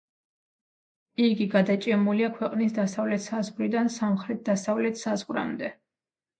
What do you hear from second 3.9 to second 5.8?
სამხრეთ-დასავლეთ საზღვრამდე.